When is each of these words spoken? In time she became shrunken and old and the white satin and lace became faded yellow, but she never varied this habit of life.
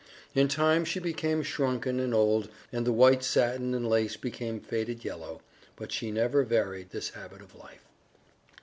In 0.33 0.47
time 0.47 0.83
she 0.83 0.97
became 0.99 1.43
shrunken 1.43 1.99
and 1.99 2.11
old 2.11 2.49
and 2.71 2.87
the 2.87 2.91
white 2.91 3.23
satin 3.23 3.75
and 3.75 3.87
lace 3.87 4.17
became 4.17 4.59
faded 4.59 5.05
yellow, 5.05 5.41
but 5.75 5.91
she 5.91 6.09
never 6.09 6.41
varied 6.43 6.89
this 6.89 7.09
habit 7.11 7.39
of 7.39 7.53
life. 7.53 7.85